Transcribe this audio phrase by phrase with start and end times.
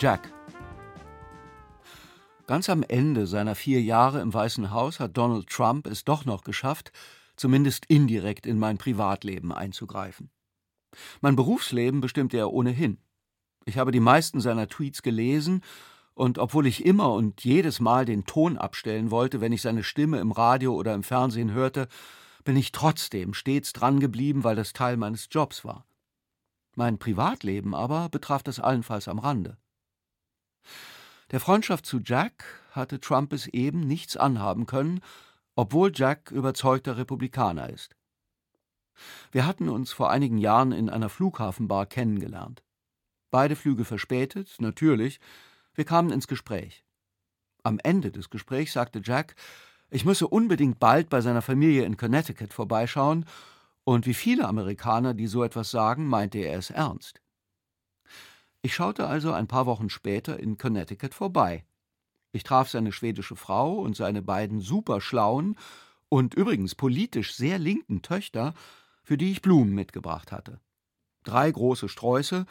[0.00, 0.32] Jack.
[2.46, 6.42] Ganz am Ende seiner vier Jahre im Weißen Haus hat Donald Trump es doch noch
[6.42, 6.90] geschafft,
[7.36, 10.30] zumindest indirekt in mein Privatleben einzugreifen.
[11.20, 12.96] Mein Berufsleben bestimmte er ohnehin.
[13.66, 15.62] Ich habe die meisten seiner Tweets gelesen,
[16.14, 20.18] und obwohl ich immer und jedes Mal den Ton abstellen wollte, wenn ich seine Stimme
[20.20, 21.88] im Radio oder im Fernsehen hörte,
[22.42, 25.84] bin ich trotzdem stets dran geblieben, weil das Teil meines Jobs war.
[26.74, 29.58] Mein Privatleben aber betraf das allenfalls am Rande.
[31.30, 35.00] Der Freundschaft zu Jack hatte Trump es eben nichts anhaben können,
[35.54, 37.96] obwohl Jack überzeugter Republikaner ist.
[39.32, 42.62] Wir hatten uns vor einigen Jahren in einer Flughafenbar kennengelernt.
[43.30, 45.20] Beide Flüge verspätet, natürlich.
[45.74, 46.84] Wir kamen ins Gespräch.
[47.62, 49.36] Am Ende des Gesprächs sagte Jack,
[49.90, 53.24] ich müsse unbedingt bald bei seiner Familie in Connecticut vorbeischauen,
[53.84, 57.20] und wie viele Amerikaner, die so etwas sagen, meinte er es ernst.
[58.62, 61.64] Ich schaute also ein paar Wochen später in Connecticut vorbei.
[62.32, 65.56] Ich traf seine schwedische Frau und seine beiden superschlauen
[66.08, 68.54] und übrigens politisch sehr linken Töchter,
[69.02, 70.60] für die ich Blumen mitgebracht hatte.
[71.24, 72.46] Drei große Sträuße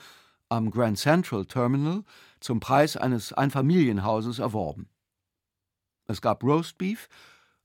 [0.50, 2.04] am Grand Central Terminal
[2.40, 4.90] zum Preis eines Einfamilienhauses erworben.
[6.08, 7.08] Es gab Roastbeef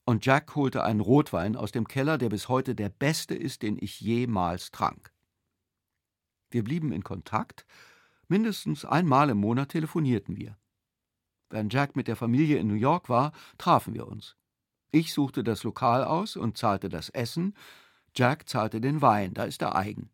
[0.04, 3.78] und Jack holte einen Rotwein aus dem Keller, der bis heute der beste ist, den
[3.80, 5.12] ich jemals trank.
[6.50, 7.64] Wir blieben in Kontakt,
[8.28, 10.58] mindestens einmal im Monat telefonierten wir.
[11.50, 14.36] Wenn Jack mit der Familie in New York war, trafen wir uns.
[14.90, 17.56] Ich suchte das Lokal aus und zahlte das Essen,
[18.14, 20.10] Jack zahlte den Wein, da ist er eigen.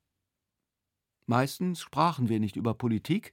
[1.27, 3.33] Meistens sprachen wir nicht über Politik,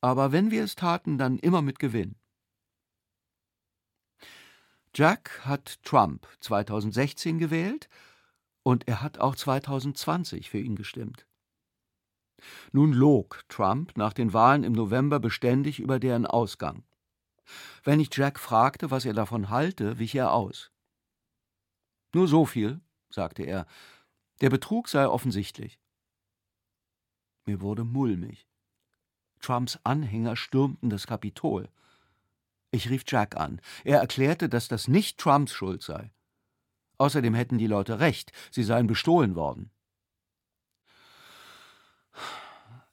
[0.00, 2.16] aber wenn wir es taten, dann immer mit Gewinn.
[4.94, 7.88] Jack hat Trump 2016 gewählt
[8.62, 11.26] und er hat auch 2020 für ihn gestimmt.
[12.72, 16.84] Nun log Trump nach den Wahlen im November beständig über deren Ausgang.
[17.84, 20.70] Wenn ich Jack fragte, was er davon halte, wich er aus.
[22.14, 23.66] Nur so viel, sagte er,
[24.40, 25.78] der Betrug sei offensichtlich.
[27.44, 28.46] Mir wurde mulmig.
[29.40, 31.68] Trumps Anhänger stürmten das Kapitol.
[32.70, 33.60] Ich rief Jack an.
[33.84, 36.12] Er erklärte, dass das nicht Trumps Schuld sei.
[36.98, 39.71] Außerdem hätten die Leute recht, sie seien bestohlen worden.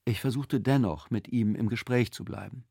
[0.06, 2.63] Ich versuchte dennoch, mit ihm im Gespräch zu bleiben.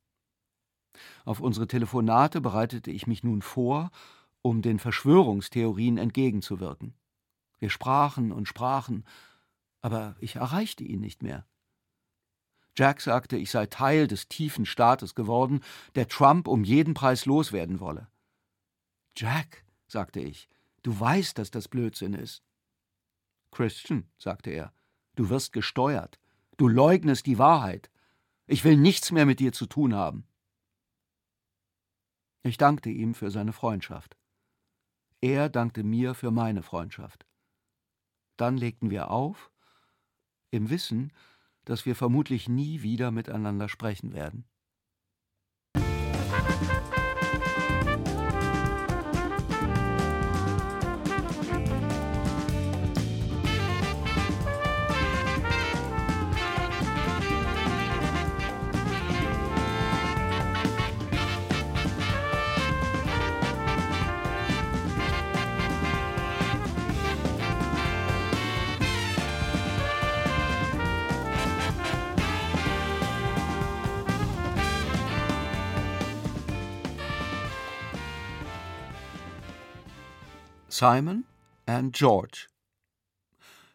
[1.24, 3.90] Auf unsere Telefonate bereitete ich mich nun vor,
[4.42, 6.94] um den Verschwörungstheorien entgegenzuwirken.
[7.58, 9.04] Wir sprachen und sprachen,
[9.80, 11.46] aber ich erreichte ihn nicht mehr.
[12.76, 15.60] Jack sagte, ich sei Teil des tiefen Staates geworden,
[15.96, 18.08] der Trump um jeden Preis loswerden wolle.
[19.16, 20.48] Jack, sagte ich,
[20.82, 22.44] du weißt, dass das Blödsinn ist.
[23.50, 24.72] Christian, sagte er,
[25.16, 26.20] du wirst gesteuert.
[26.58, 27.88] Du leugnest die Wahrheit.
[28.46, 30.26] Ich will nichts mehr mit dir zu tun haben.
[32.42, 34.16] Ich dankte ihm für seine Freundschaft.
[35.20, 37.26] Er dankte mir für meine Freundschaft.
[38.36, 39.52] Dann legten wir auf,
[40.50, 41.12] im Wissen,
[41.64, 44.44] dass wir vermutlich nie wieder miteinander sprechen werden.
[80.78, 81.24] Simon
[81.66, 82.46] and George.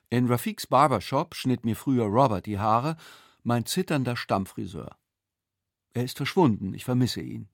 [0.09, 2.95] In Rafiks Barbershop schnitt mir früher Robert die Haare,
[3.43, 4.95] mein zitternder Stammfriseur.
[5.93, 7.49] Er ist verschwunden, ich vermisse ihn.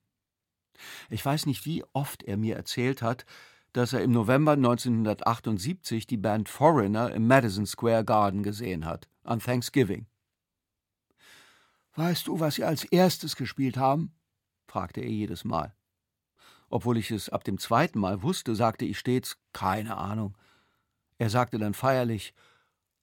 [1.08, 3.26] Ich weiß nicht, wie oft er mir erzählt hat,
[3.72, 9.40] dass er im November 1978 die Band Foreigner im Madison Square Garden gesehen hat, an
[9.40, 10.06] Thanksgiving.
[11.96, 14.14] Weißt du, was sie als erstes gespielt haben?
[14.68, 15.74] fragte er jedes Mal.
[16.70, 20.36] Obwohl ich es ab dem zweiten Mal wusste, sagte ich stets keine Ahnung.
[21.18, 22.32] Er sagte dann feierlich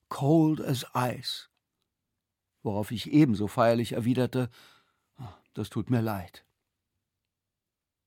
[0.09, 1.49] Cold as Ice,
[2.63, 4.49] worauf ich ebenso feierlich erwiderte
[5.53, 6.45] Das tut mir leid.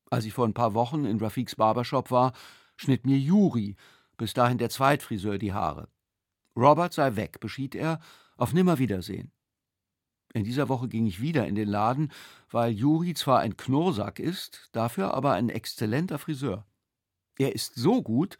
[0.08, 2.32] Als ich vor ein paar Wochen in Rafiks Barbershop war,
[2.76, 3.76] schnitt mir Juri,
[4.16, 5.88] bis dahin der Zweitfriseur, die Haare.
[6.56, 8.00] Robert sei weg, beschied er,
[8.36, 9.32] auf Nimmerwiedersehen.
[10.32, 12.12] In dieser Woche ging ich wieder in den Laden,
[12.50, 16.66] weil Juri zwar ein Knurrsack ist, dafür aber ein exzellenter Friseur.
[17.38, 18.38] Er ist so gut,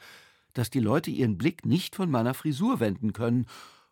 [0.52, 3.46] dass die Leute ihren Blick nicht von meiner Frisur wenden können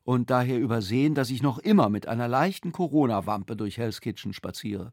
[0.04, 4.92] und daher übersehen, dass ich noch immer mit einer leichten Corona-Wampe durch Hell's Kitchen spaziere.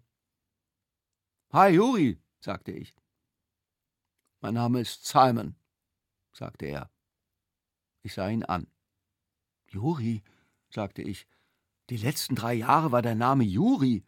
[1.52, 2.96] Hi, Juri, sagte ich.
[4.42, 5.56] Mein Name ist Simon,
[6.34, 6.92] sagte er.
[8.04, 8.68] Ich sah ihn an.
[9.70, 10.24] Juri,
[10.70, 11.28] sagte ich,
[11.90, 14.04] die letzten drei Jahre war dein Name Juri.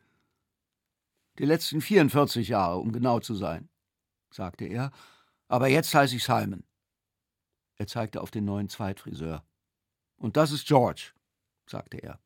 [1.37, 3.69] Die letzten 44 Jahre, um genau zu sein,
[4.31, 4.91] sagte er,
[5.47, 6.63] aber jetzt heiße ich Simon.
[7.75, 9.45] Er zeigte auf den neuen Zweitfriseur.
[10.17, 11.13] Und das ist George,
[11.67, 12.19] sagte er.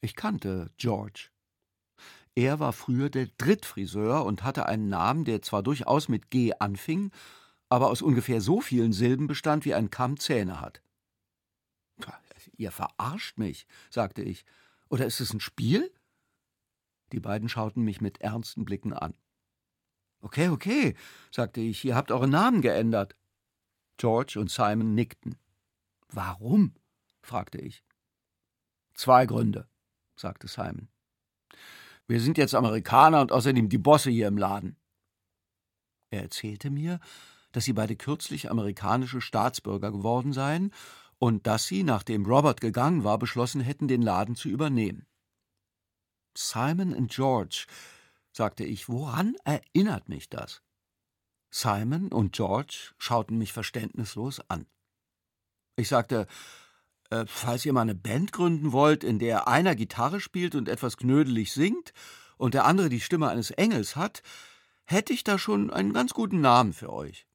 [0.00, 1.28] Ich kannte George.
[2.34, 7.10] Er war früher der Drittfriseur und hatte einen Namen, der zwar durchaus mit G anfing,
[7.68, 10.82] aber aus ungefähr so vielen Silben bestand, wie ein Kamm Zähne hat.
[12.56, 14.44] Ihr verarscht mich, sagte ich.
[14.88, 15.92] Oder ist es ein Spiel?
[17.12, 19.14] Die beiden schauten mich mit ernsten Blicken an.
[20.20, 20.96] Okay, okay,
[21.30, 23.16] sagte ich, ihr habt euren Namen geändert.
[23.96, 25.36] George und Simon nickten.
[26.08, 26.74] Warum?
[27.22, 27.84] fragte ich.
[28.94, 29.68] Zwei Gründe,
[30.16, 30.88] sagte Simon.
[32.08, 34.76] Wir sind jetzt Amerikaner und außerdem die Bosse hier im Laden.
[36.10, 37.00] Er erzählte mir,
[37.52, 40.72] dass sie beide kürzlich amerikanische Staatsbürger geworden seien
[41.18, 45.06] und dass sie, nachdem Robert gegangen war, beschlossen hätten, den Laden zu übernehmen.
[46.36, 47.66] Simon und George,
[48.32, 50.62] sagte ich, woran erinnert mich das?
[51.50, 54.66] Simon und George schauten mich verständnislos an.
[55.76, 56.26] Ich sagte,
[57.10, 60.96] äh, falls ihr mal eine Band gründen wollt, in der einer Gitarre spielt und etwas
[60.96, 61.92] knödelig singt
[62.36, 64.22] und der andere die Stimme eines Engels hat,
[64.84, 67.25] hätte ich da schon einen ganz guten Namen für euch.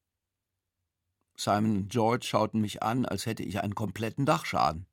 [1.42, 4.86] Simon und George schauten mich an, als hätte ich einen kompletten Dachschaden.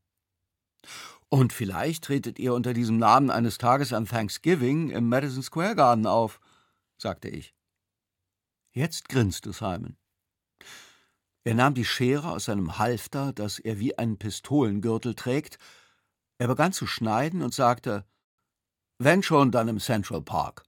[1.29, 6.07] Und vielleicht tretet ihr unter diesem Namen eines Tages an Thanksgiving im Madison Square Garden
[6.07, 6.41] auf,
[6.97, 7.55] sagte ich.
[8.73, 9.99] Jetzt grinste Simon.
[11.45, 15.59] Er nahm die Schere aus seinem Halfter, das er wie einen Pistolengürtel trägt.
[16.39, 18.07] Er begann zu schneiden und sagte:
[18.99, 20.68] Wenn schon, dann im Central Park.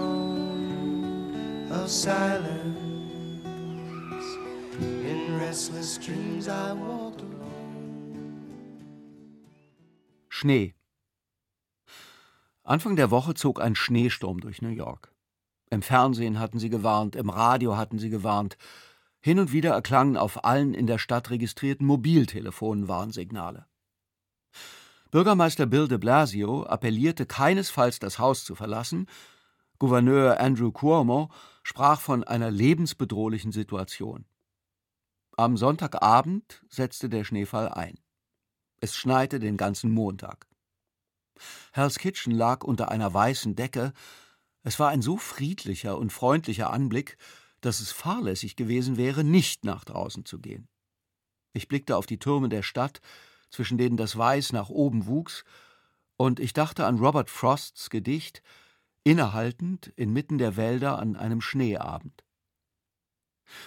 [1.81, 2.77] of silence.
[4.79, 8.11] In restless dreams I walked alone.
[10.29, 10.75] Schnee.
[12.63, 15.11] Anfang der Woche zog ein Schneesturm durch New York.
[15.71, 18.57] Im Fernsehen hatten sie gewarnt, im Radio hatten sie gewarnt.
[19.19, 23.65] Hin und wieder erklangen auf allen in der Stadt registrierten Mobiltelefonen Warnsignale.
[25.09, 29.07] Bürgermeister Bill de Blasio appellierte keinesfalls das Haus zu verlassen.
[29.79, 31.29] Gouverneur Andrew Cuomo
[31.63, 34.25] sprach von einer lebensbedrohlichen Situation.
[35.37, 37.99] Am Sonntagabend setzte der Schneefall ein.
[38.79, 40.47] Es schneite den ganzen Montag.
[41.71, 43.93] Hell's Kitchen lag unter einer weißen Decke.
[44.63, 47.17] Es war ein so friedlicher und freundlicher Anblick,
[47.61, 50.67] dass es fahrlässig gewesen wäre, nicht nach draußen zu gehen.
[51.53, 53.01] Ich blickte auf die Türme der Stadt,
[53.49, 55.43] zwischen denen das Weiß nach oben wuchs,
[56.17, 58.43] und ich dachte an Robert Frosts Gedicht,
[59.03, 62.23] innehaltend inmitten der Wälder an einem Schneeabend.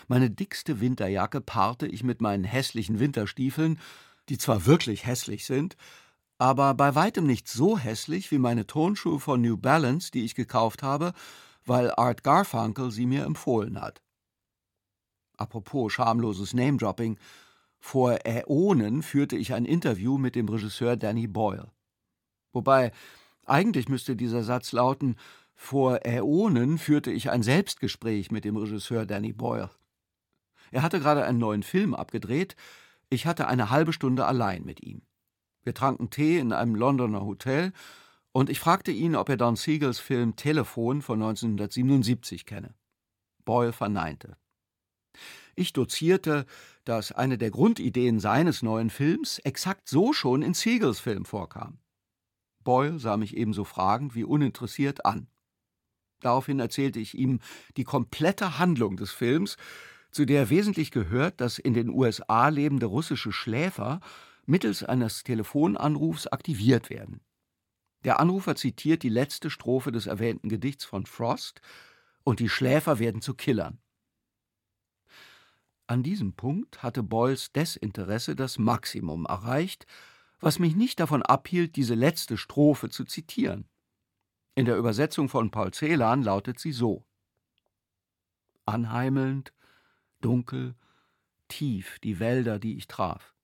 [0.09, 3.79] Meine dickste Winterjacke paarte ich mit meinen hässlichen Winterstiefeln,
[4.29, 5.77] die zwar wirklich hässlich sind,
[6.39, 10.83] aber bei weitem nicht so hässlich wie meine Turnschuhe von New Balance, die ich gekauft
[10.83, 11.13] habe,
[11.65, 14.03] weil Art Garfunkel sie mir empfohlen hat.
[15.37, 17.19] Apropos schamloses Name-Dropping,
[17.79, 21.71] vor Äonen führte ich ein Interview mit dem Regisseur Danny Boyle.
[22.53, 22.93] Wobei,
[23.47, 25.17] eigentlich müsste dieser Satz lauten,
[25.55, 29.71] vor Äonen führte ich ein Selbstgespräch mit dem Regisseur Danny Boyle.
[30.71, 32.57] Er hatte gerade einen neuen Film abgedreht,
[33.09, 35.03] ich hatte eine halbe Stunde allein mit ihm.
[35.63, 37.73] Wir tranken Tee in einem Londoner Hotel
[38.33, 42.75] und ich fragte ihn, ob er Don Siegels Film Telefon von 1977 kenne.
[43.45, 44.37] Boyle verneinte.
[45.55, 46.47] Ich dozierte,
[46.85, 51.79] dass eine der Grundideen seines neuen Films exakt so schon in Siegels Film vorkam.
[52.65, 55.29] Boyle sah mich ebenso fragend wie uninteressiert an.
[56.21, 57.41] Daraufhin erzählte ich ihm
[57.77, 59.57] die komplette Handlung des Films,
[60.11, 64.01] zu der wesentlich gehört, dass in den USA lebende russische Schläfer
[64.47, 67.21] mittels eines Telefonanrufs aktiviert werden.
[68.05, 71.61] Der Anrufer zitiert die letzte Strophe des erwähnten Gedichts von Frost
[72.23, 73.79] und die Schläfer werden zu Killern.
[75.87, 79.87] An diesem Punkt hatte Boyles Desinteresse das Maximum erreicht,
[80.41, 83.69] was mich nicht davon abhielt, diese letzte Strophe zu zitieren.
[84.55, 87.05] In der Übersetzung von Paul Celan lautet sie so:
[88.67, 89.53] Anheimelnd,
[90.21, 90.77] dunkel,
[91.49, 93.35] tief die Wälder, die ich traf,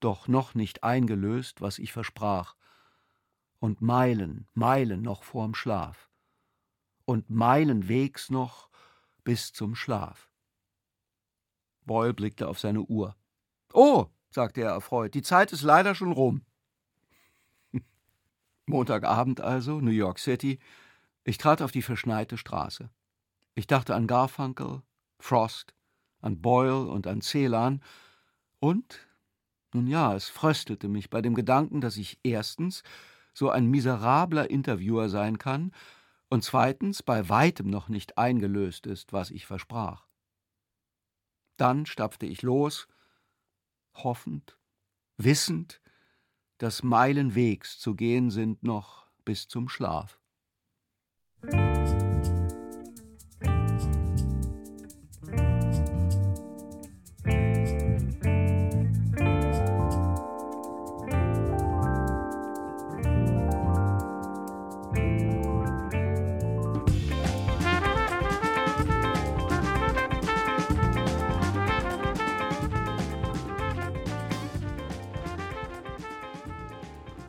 [0.00, 2.56] doch noch nicht eingelöst, was ich versprach,
[3.58, 6.10] und Meilen, Meilen noch vorm Schlaf,
[7.04, 8.68] und Meilen Wegs noch
[9.24, 10.30] bis zum Schlaf.
[11.84, 13.16] Boyle blickte auf seine Uhr.
[13.72, 16.42] Oh, sagte er erfreut, die Zeit ist leider schon rum.
[18.66, 20.58] Montagabend also, New York City.
[21.24, 22.90] Ich trat auf die verschneite Straße.
[23.54, 24.82] Ich dachte an Garfunkel,
[25.18, 25.74] Frost,
[26.20, 27.82] an Boyle und an Celan
[28.60, 29.08] und,
[29.72, 32.82] nun ja, es fröstelte mich bei dem Gedanken, dass ich erstens
[33.32, 35.72] so ein miserabler Interviewer sein kann
[36.28, 40.06] und zweitens bei weitem noch nicht eingelöst ist, was ich versprach.
[41.56, 42.86] Dann stapfte ich los,
[44.04, 44.58] hoffend,
[45.16, 45.80] wissend,
[46.58, 50.20] dass Meilen Wegs zu gehen sind noch bis zum Schlaf.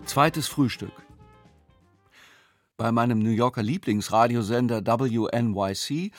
[0.07, 0.93] Zweites Frühstück.
[2.77, 6.13] Bei meinem New Yorker Lieblingsradiosender WNYC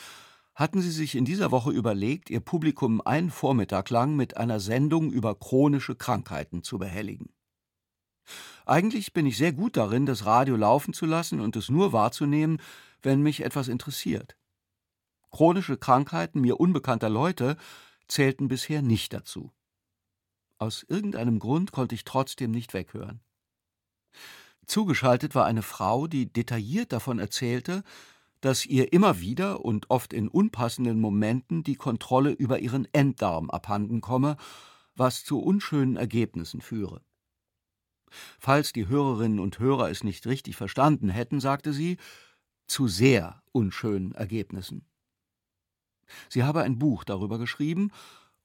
[0.54, 5.10] hatten sie sich in dieser Woche überlegt, ihr Publikum einen Vormittag lang mit einer Sendung
[5.10, 7.32] über chronische Krankheiten zu behelligen.
[8.66, 12.60] Eigentlich bin ich sehr gut darin, das Radio laufen zu lassen und es nur wahrzunehmen,
[13.00, 14.36] wenn mich etwas interessiert.
[15.30, 17.56] Chronische Krankheiten mir unbekannter Leute
[18.06, 19.50] zählten bisher nicht dazu.
[20.58, 23.22] Aus irgendeinem Grund konnte ich trotzdem nicht weghören.
[24.68, 27.82] Zugeschaltet war eine Frau, die detailliert davon erzählte,
[28.42, 34.00] dass ihr immer wieder und oft in unpassenden Momenten die Kontrolle über ihren Enddarm abhanden
[34.00, 34.36] komme,
[34.94, 37.00] was zu unschönen Ergebnissen führe.
[38.38, 41.96] Falls die Hörerinnen und Hörer es nicht richtig verstanden hätten, sagte sie,
[42.66, 44.86] zu sehr unschönen Ergebnissen.
[46.28, 47.90] Sie habe ein Buch darüber geschrieben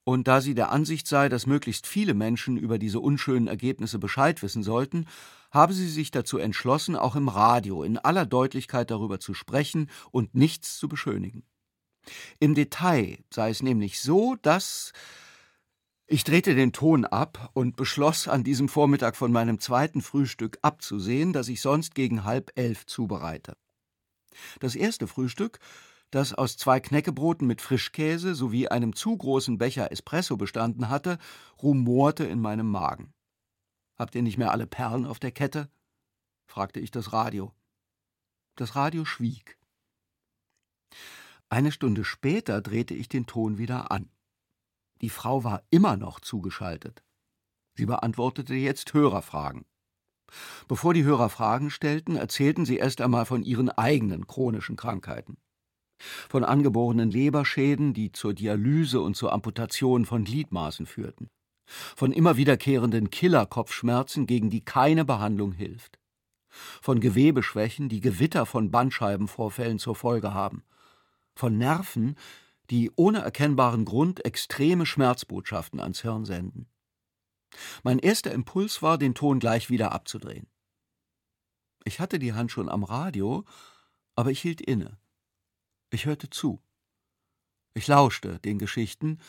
[0.03, 4.41] und da sie der Ansicht sei, dass möglichst viele Menschen über diese unschönen Ergebnisse Bescheid
[4.43, 5.05] wissen sollten,
[5.51, 10.35] habe sie sich dazu entschlossen, auch im Radio in aller Deutlichkeit darüber zu sprechen und
[10.35, 11.43] nichts zu beschönigen.
[12.39, 14.91] Im Detail sei es nämlich so, dass
[16.05, 21.31] ich drehte den Ton ab und beschloss, an diesem Vormittag von meinem zweiten Frühstück abzusehen,
[21.31, 23.55] das ich sonst gegen halb elf zubereite.
[24.59, 25.59] Das erste Frühstück
[26.13, 31.17] das aus zwei Knäckebroten mit Frischkäse sowie einem zu großen Becher Espresso bestanden hatte,
[31.61, 33.15] rumorte in meinem Magen.
[33.97, 35.71] Habt ihr nicht mehr alle Perlen auf der Kette?
[36.45, 37.51] fragte ich das Radio.
[38.55, 39.57] Das Radio schwieg.
[41.49, 44.11] Eine Stunde später drehte ich den Ton wieder an.
[45.01, 47.03] Die Frau war immer noch zugeschaltet.
[47.75, 49.65] Sie beantwortete jetzt Hörerfragen.
[50.67, 55.37] Bevor die Hörer Fragen stellten, erzählten sie erst einmal von ihren eigenen chronischen Krankheiten
[56.29, 61.29] von angeborenen Leberschäden, die zur Dialyse und zur Amputation von Gliedmaßen führten,
[61.95, 65.99] von immer wiederkehrenden Killerkopfschmerzen, gegen die keine Behandlung hilft,
[66.81, 70.63] von Gewebeschwächen, die Gewitter von Bandscheibenvorfällen zur Folge haben,
[71.35, 72.15] von Nerven,
[72.69, 76.67] die ohne erkennbaren Grund extreme Schmerzbotschaften ans Hirn senden.
[77.83, 80.47] Mein erster Impuls war, den Ton gleich wieder abzudrehen.
[81.85, 83.45] Ich hatte die Hand schon am Radio,
[84.15, 84.97] aber ich hielt inne.
[85.93, 86.59] Ich hörte zu.
[87.75, 89.19] Ich lauschte den Geschichten,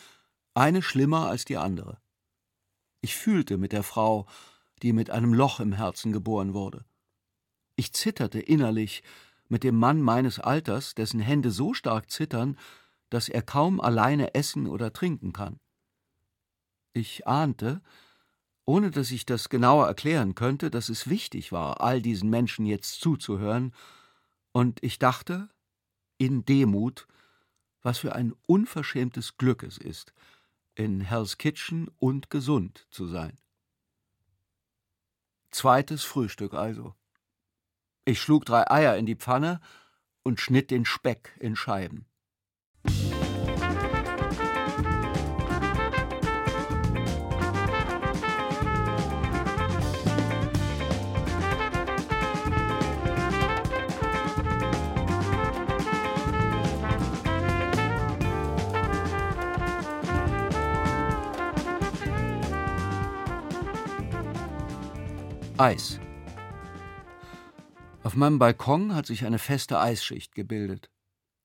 [0.55, 1.99] eine schlimmer als die andere.
[3.01, 4.25] Ich fühlte mit der Frau,
[4.81, 6.83] die mit einem Loch im Herzen geboren wurde.
[7.75, 9.03] Ich zitterte innerlich
[9.47, 12.57] mit dem Mann meines Alters, dessen Hände so stark zittern,
[13.11, 15.59] dass er kaum alleine essen oder trinken kann.
[16.93, 17.83] Ich ahnte,
[18.65, 23.01] ohne dass ich das genauer erklären könnte, dass es wichtig war, all diesen Menschen jetzt
[23.01, 23.71] zuzuhören,
[24.51, 25.49] und ich dachte,
[26.17, 27.07] in Demut,
[27.81, 30.13] was für ein unverschämtes Glück es ist,
[30.75, 33.39] in Hell's Kitchen und gesund zu sein.
[35.51, 36.95] Zweites Frühstück also.
[38.03, 39.61] Ich schlug drei Eier in die Pfanne
[40.23, 42.05] und schnitt den Speck in Scheiben.
[65.57, 66.01] Eis.
[68.03, 70.91] Auf meinem Balkon hat sich eine feste Eisschicht gebildet.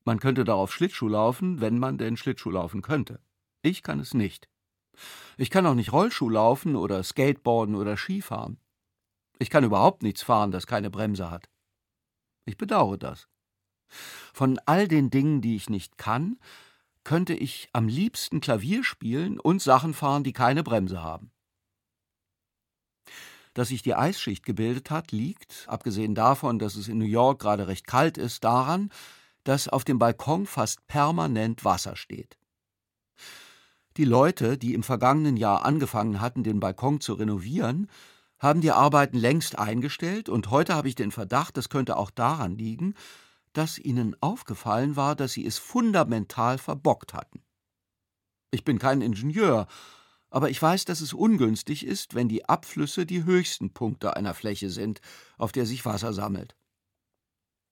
[0.04, 3.20] Man könnte darauf Schlittschuh laufen, wenn man denn Schlittschuh laufen könnte.
[3.62, 4.48] Ich kann es nicht.
[5.36, 8.58] Ich kann auch nicht Rollschuh laufen oder Skateboarden oder Skifahren.
[9.38, 11.48] Ich kann überhaupt nichts fahren, das keine Bremse hat.
[12.46, 13.28] Ich bedauere das.
[13.86, 16.40] Von all den Dingen, die ich nicht kann,
[17.04, 21.30] könnte ich am liebsten Klavier spielen und Sachen fahren, die keine Bremse haben.
[23.54, 27.66] Dass sich die Eisschicht gebildet hat, liegt, abgesehen davon, dass es in New York gerade
[27.66, 28.90] recht kalt ist, daran,
[29.44, 32.36] dass auf dem Balkon fast permanent Wasser steht.
[33.96, 37.90] Die Leute, die im vergangenen Jahr angefangen hatten, den Balkon zu renovieren,
[38.38, 42.56] haben die Arbeiten längst eingestellt, und heute habe ich den Verdacht, das könnte auch daran
[42.56, 42.94] liegen,
[43.52, 47.42] dass ihnen aufgefallen war, dass sie es fundamental verbockt hatten.
[48.52, 49.66] Ich bin kein Ingenieur,
[50.30, 54.70] aber ich weiß, dass es ungünstig ist, wenn die Abflüsse die höchsten Punkte einer Fläche
[54.70, 55.00] sind,
[55.38, 56.56] auf der sich Wasser sammelt.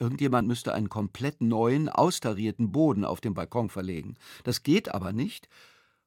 [0.01, 4.17] Irgendjemand müsste einen komplett neuen, austarierten Boden auf dem Balkon verlegen.
[4.45, 5.49] Das geht aber nicht,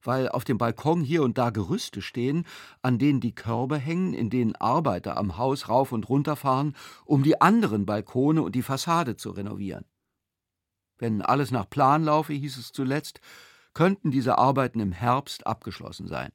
[0.01, 2.46] weil auf dem Balkon hier und da Gerüste stehen,
[2.81, 7.24] an denen die Körbe hängen, in denen Arbeiter am Haus rauf und runter fahren, um
[7.24, 9.86] die anderen Balkone und die Fassade zu renovieren.
[10.98, 13.19] Wenn alles nach Plan laufe, hieß es zuletzt,
[13.73, 16.32] könnten diese Arbeiten im Herbst abgeschlossen sein.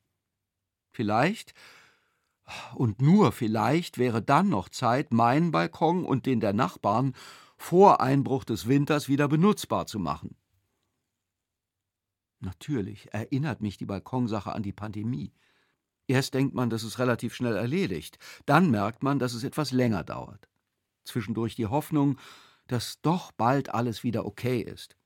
[0.97, 1.53] Vielleicht,
[2.75, 7.13] und nur vielleicht, wäre dann noch Zeit, meinen Balkon und den der Nachbarn
[7.59, 10.37] vor Einbruch des Winters wieder benutzbar zu machen.
[12.41, 15.35] Natürlich erinnert mich die Balkonsache an die Pandemie.
[16.07, 20.03] Erst denkt man, das ist relativ schnell erledigt, dann merkt man, dass es etwas länger
[20.03, 20.49] dauert.
[21.05, 22.19] Zwischendurch die Hoffnung,
[22.69, 24.97] dass doch bald alles wieder okay ist.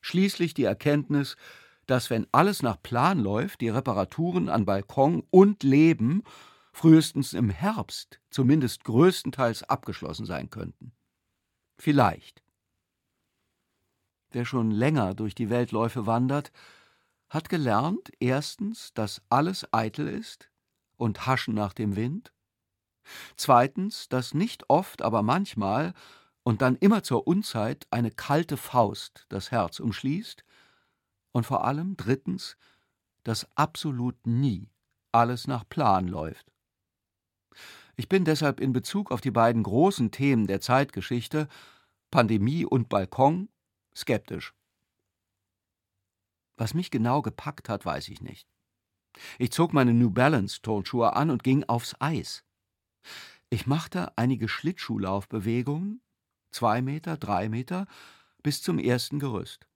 [0.00, 1.36] Schließlich die Erkenntnis,
[1.88, 6.22] dass, wenn alles nach Plan läuft, die Reparaturen an Balkon und Leben
[6.70, 10.92] frühestens im Herbst zumindest größtenteils abgeschlossen sein könnten.
[11.78, 12.44] Vielleicht.
[14.30, 16.52] Wer schon länger durch die Weltläufe wandert,
[17.30, 20.50] hat gelernt, erstens, dass alles eitel ist
[20.96, 22.32] und Haschen nach dem Wind,
[23.36, 25.94] zweitens, dass nicht oft, aber manchmal
[26.42, 30.44] und dann immer zur Unzeit eine kalte Faust das Herz umschließt,
[31.32, 32.56] und vor allem drittens,
[33.24, 34.70] dass absolut nie
[35.12, 36.52] alles nach Plan läuft.
[37.96, 41.48] Ich bin deshalb in Bezug auf die beiden großen Themen der Zeitgeschichte
[42.10, 43.48] Pandemie und Balkon
[43.94, 44.54] skeptisch.
[46.56, 48.48] Was mich genau gepackt hat, weiß ich nicht.
[49.38, 52.44] Ich zog meine New Balance Turnschuhe an und ging aufs Eis.
[53.50, 56.00] Ich machte einige Schlittschuhlaufbewegungen,
[56.50, 57.86] zwei Meter, drei Meter,
[58.42, 59.67] bis zum ersten Gerüst.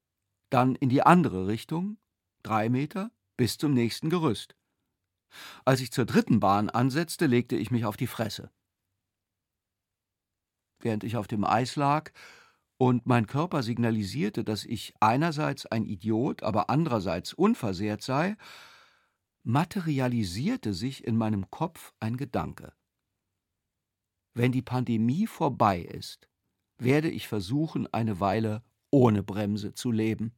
[0.53, 1.97] Dann in die andere Richtung,
[2.43, 4.55] drei Meter, bis zum nächsten Gerüst.
[5.65, 8.51] Als ich zur dritten Bahn ansetzte, legte ich mich auf die Fresse.
[10.79, 12.13] Während ich auf dem Eis lag
[12.77, 18.37] und mein Körper signalisierte, dass ich einerseits ein Idiot, aber andererseits unversehrt sei,
[19.45, 22.75] materialisierte sich in meinem Kopf ein Gedanke.
[24.35, 26.29] Wenn die Pandemie vorbei ist,
[26.77, 30.35] werde ich versuchen, eine Weile ohne Bremse zu leben.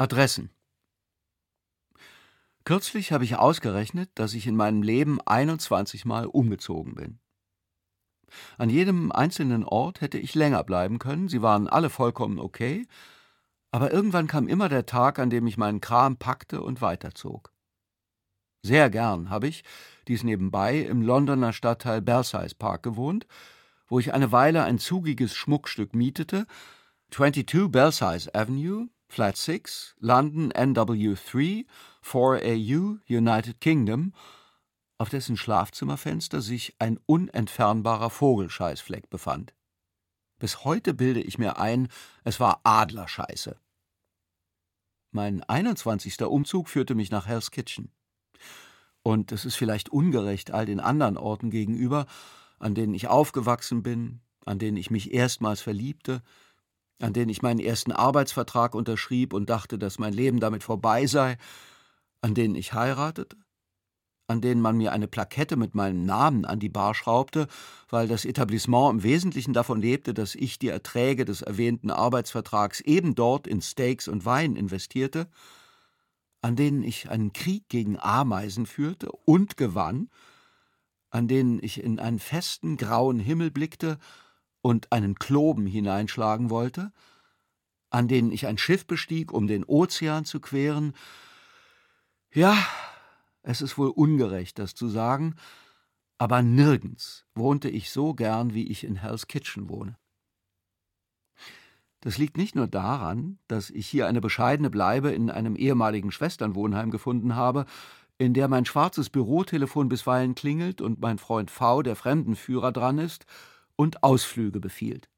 [0.00, 0.48] Adressen.
[2.64, 7.18] Kürzlich habe ich ausgerechnet, dass ich in meinem Leben 21 Mal umgezogen bin.
[8.56, 12.86] An jedem einzelnen Ort hätte ich länger bleiben können, sie waren alle vollkommen okay,
[13.72, 17.52] aber irgendwann kam immer der Tag, an dem ich meinen Kram packte und weiterzog.
[18.62, 19.64] Sehr gern habe ich,
[20.08, 23.26] dies nebenbei, im Londoner Stadtteil Belsize Park gewohnt,
[23.86, 26.46] wo ich eine Weile ein zugiges Schmuckstück mietete,
[27.10, 31.66] 22 Belsize Avenue, Flat 6, London NW3,
[32.04, 34.14] 4AU, United Kingdom,
[34.98, 39.52] auf dessen Schlafzimmerfenster sich ein unentfernbarer Vogelscheißfleck befand.
[40.38, 41.88] Bis heute bilde ich mir ein,
[42.22, 43.58] es war Adlerscheiße.
[45.10, 46.22] Mein 21.
[46.22, 47.90] Umzug führte mich nach Hell's Kitchen.
[49.02, 52.06] Und es ist vielleicht ungerecht all den anderen Orten gegenüber,
[52.60, 56.22] an denen ich aufgewachsen bin, an denen ich mich erstmals verliebte,
[57.00, 61.38] an denen ich meinen ersten Arbeitsvertrag unterschrieb und dachte, dass mein Leben damit vorbei sei,
[62.20, 63.36] an denen ich heiratete,
[64.26, 67.48] an denen man mir eine Plakette mit meinem Namen an die Bar schraubte,
[67.88, 73.14] weil das Etablissement im Wesentlichen davon lebte, dass ich die Erträge des erwähnten Arbeitsvertrags eben
[73.14, 75.28] dort in Steaks und Wein investierte,
[76.42, 80.10] an denen ich einen Krieg gegen Ameisen führte und gewann,
[81.10, 83.98] an denen ich in einen festen grauen Himmel blickte
[84.62, 86.92] und einen Kloben hineinschlagen wollte,
[87.90, 90.94] an denen ich ein Schiff bestieg, um den Ozean zu queren.
[92.32, 92.56] Ja,
[93.42, 95.34] es ist wohl ungerecht, das zu sagen,
[96.18, 99.96] aber nirgends wohnte ich so gern, wie ich in Hell's Kitchen wohne.
[102.00, 106.90] Das liegt nicht nur daran, dass ich hier eine bescheidene Bleibe in einem ehemaligen Schwesternwohnheim
[106.90, 107.66] gefunden habe,
[108.16, 113.26] in der mein schwarzes Bürotelefon bisweilen klingelt und mein Freund V, der Fremdenführer, dran ist
[113.80, 115.08] und Ausflüge befiehlt.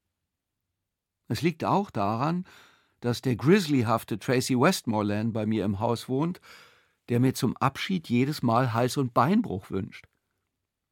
[1.27, 2.45] Es liegt auch daran,
[3.01, 6.39] dass der grizzlyhafte Tracy Westmoreland bei mir im Haus wohnt,
[7.09, 10.05] der mir zum Abschied jedes Mal Hals- und Beinbruch wünscht.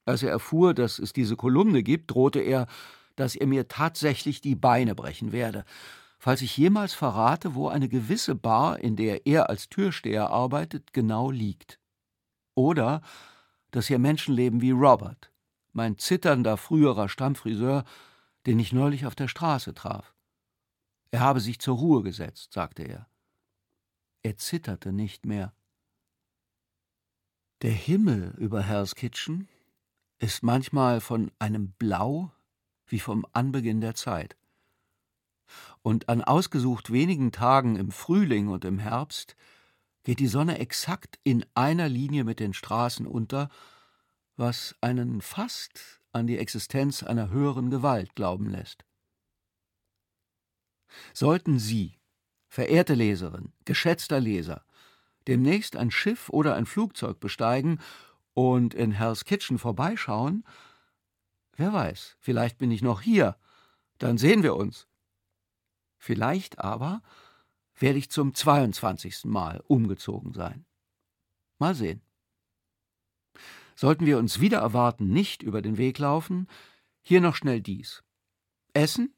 [0.05, 2.67] Als er erfuhr, dass es diese Kolumne gibt, drohte er,
[3.15, 5.63] dass er mir tatsächlich die Beine brechen werde,
[6.19, 11.31] falls ich jemals verrate, wo eine gewisse Bar, in der er als Türsteher arbeitet, genau
[11.31, 11.79] liegt.
[12.53, 13.01] Oder
[13.71, 15.31] dass hier Menschen leben wie Robert,
[15.73, 17.83] mein zitternder früherer Stammfriseur,
[18.45, 20.13] den ich neulich auf der Straße traf.
[21.11, 23.07] Er habe sich zur Ruhe gesetzt, sagte er.
[24.23, 25.53] Er zitterte nicht mehr.
[27.61, 29.47] Der Himmel über Hell's Kitchen
[30.19, 32.31] ist manchmal von einem Blau
[32.87, 34.35] wie vom Anbeginn der Zeit.
[35.81, 39.35] Und an ausgesucht wenigen Tagen im Frühling und im Herbst
[40.03, 43.49] geht die Sonne exakt in einer Linie mit den Straßen unter,
[44.37, 48.85] was einen fast an die Existenz einer höheren Gewalt glauben lässt.
[51.13, 51.99] Sollten Sie,
[52.47, 54.65] verehrte Leserin, geschätzter Leser,
[55.27, 57.79] demnächst ein Schiff oder ein Flugzeug besteigen
[58.33, 60.43] und in Hell's Kitchen vorbeischauen,
[61.55, 63.37] wer weiß, vielleicht bin ich noch hier,
[63.99, 64.87] dann sehen wir uns.
[65.97, 67.01] Vielleicht aber
[67.75, 69.25] werde ich zum 22.
[69.25, 70.65] Mal umgezogen sein.
[71.59, 72.01] Mal sehen.
[73.81, 76.47] Sollten wir uns wieder erwarten nicht über den Weg laufen,
[77.01, 78.03] hier noch schnell dies.
[78.73, 79.15] Essen?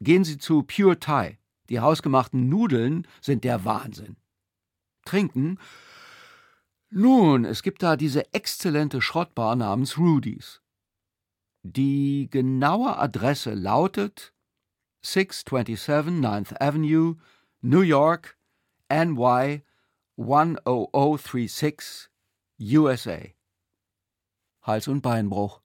[0.00, 1.40] Gehen Sie zu Pure Thai.
[1.68, 4.16] Die hausgemachten Nudeln sind der Wahnsinn
[5.04, 5.58] trinken?
[6.90, 10.60] Nun, es gibt da diese exzellente Schrottbar namens Rudy's.
[11.62, 14.34] Die genaue Adresse lautet
[15.02, 17.16] 627 9th Avenue,
[17.60, 18.38] New York,
[18.88, 19.64] NY
[20.16, 22.08] 10036,
[22.60, 23.35] USA.
[24.66, 25.60] Hals- und Beinbruch.